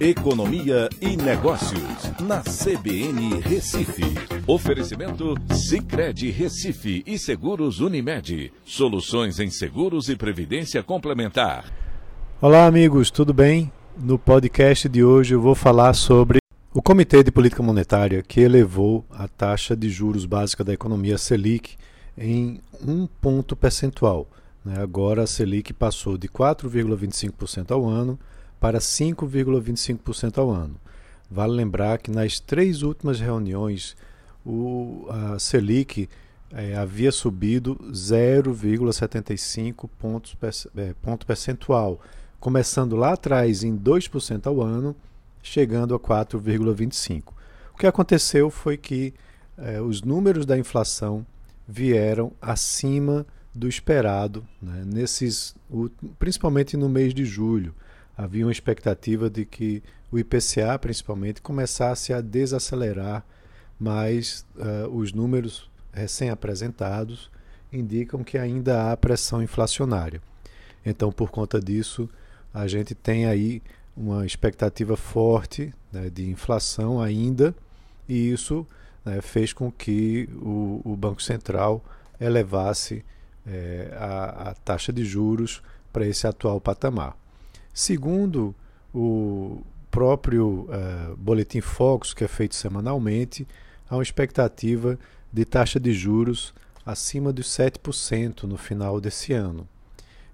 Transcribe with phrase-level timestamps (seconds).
[0.00, 4.02] Economia e Negócios, na CBN Recife.
[4.46, 8.50] Oferecimento Cicred Recife e Seguros Unimed.
[8.64, 11.70] Soluções em seguros e previdência complementar.
[12.40, 13.70] Olá, amigos, tudo bem?
[13.94, 16.38] No podcast de hoje eu vou falar sobre
[16.72, 21.76] o Comitê de Política Monetária que elevou a taxa de juros básica da economia Selic
[22.16, 24.26] em um ponto percentual.
[24.64, 24.80] Né?
[24.80, 28.18] Agora a Selic passou de 4,25% ao ano
[28.60, 30.76] para 5,25% ao ano.
[31.30, 33.96] Vale lembrar que nas três últimas reuniões
[34.44, 36.08] o, a Selic
[36.52, 40.36] é, havia subido 0,75 pontos
[40.76, 42.00] é, ponto percentual,
[42.38, 44.94] começando lá atrás em 2% ao ano,
[45.42, 47.22] chegando a 4,25%.
[47.72, 49.14] O que aconteceu foi que
[49.56, 51.24] é, os números da inflação
[51.66, 55.54] vieram acima do esperado, né, nesses,
[56.18, 57.74] principalmente no mês de julho
[58.20, 63.24] havia uma expectativa de que o IPCA, principalmente, começasse a desacelerar,
[63.78, 67.30] mas uh, os números recém-apresentados
[67.72, 70.20] indicam que ainda há pressão inflacionária.
[70.84, 72.10] Então, por conta disso,
[72.52, 73.62] a gente tem aí
[73.96, 77.54] uma expectativa forte né, de inflação ainda,
[78.06, 78.66] e isso
[79.02, 81.82] né, fez com que o, o Banco Central
[82.20, 83.02] elevasse
[83.46, 87.19] é, a, a taxa de juros para esse atual patamar.
[87.72, 88.54] Segundo
[88.94, 93.46] o próprio uh, Boletim Focus, que é feito semanalmente,
[93.88, 94.98] há uma expectativa
[95.32, 96.54] de taxa de juros
[96.84, 99.68] acima dos 7% no final desse ano.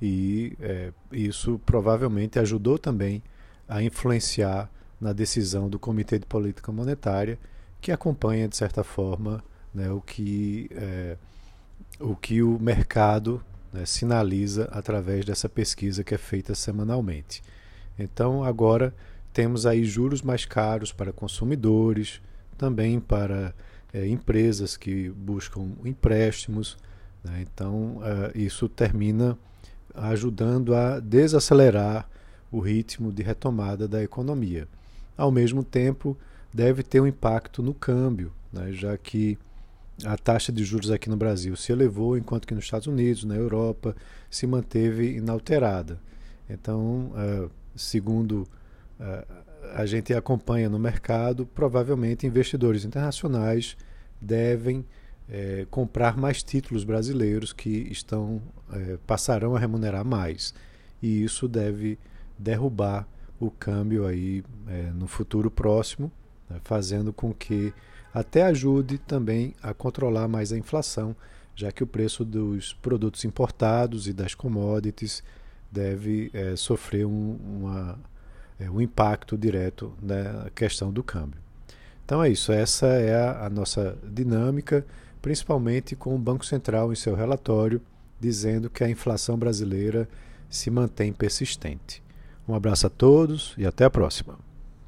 [0.00, 3.22] E é, isso provavelmente ajudou também
[3.68, 4.68] a influenciar
[5.00, 7.38] na decisão do Comitê de Política Monetária,
[7.80, 11.16] que acompanha, de certa forma, né, o, que, é,
[12.00, 13.42] o que o mercado
[13.72, 17.42] né, sinaliza através dessa pesquisa que é feita semanalmente.
[17.98, 18.94] Então, agora
[19.32, 22.20] temos aí juros mais caros para consumidores,
[22.58, 23.54] também para
[23.92, 26.76] é, empresas que buscam empréstimos.
[27.24, 27.42] Né?
[27.42, 29.38] Então, uh, isso termina
[29.94, 32.08] ajudando a desacelerar
[32.50, 34.68] o ritmo de retomada da economia.
[35.16, 36.16] Ao mesmo tempo,
[36.52, 38.72] deve ter um impacto no câmbio, né?
[38.72, 39.38] já que
[40.04, 43.36] a taxa de juros aqui no Brasil se elevou, enquanto que nos Estados Unidos, na
[43.36, 43.94] Europa,
[44.30, 46.00] se manteve inalterada.
[46.48, 48.48] Então, uh, segundo
[48.98, 49.42] uh,
[49.74, 53.76] a gente acompanha no mercado, provavelmente investidores internacionais
[54.20, 54.84] devem
[55.28, 58.42] eh, comprar mais títulos brasileiros que estão
[59.06, 60.52] passarão a remunerar mais.
[61.00, 61.98] E isso deve
[62.38, 63.08] derrubar
[63.40, 64.44] o câmbio aí
[64.94, 66.12] no futuro próximo,
[66.52, 67.72] né, fazendo com que
[68.12, 71.16] até ajude também a controlar mais a inflação,
[71.54, 75.22] já que o preço dos produtos importados e das commodities
[75.70, 77.98] deve é, sofrer um, uma,
[78.58, 81.40] é, um impacto direto na questão do câmbio.
[82.04, 84.84] Então é isso, essa é a, a nossa dinâmica,
[85.22, 87.80] principalmente com o Banco Central em seu relatório
[88.22, 90.08] dizendo que a inflação brasileira
[90.48, 92.00] se mantém persistente.
[92.46, 94.38] Um abraço a todos e até a próxima.